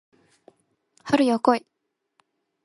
[1.03, 1.65] 春よ来い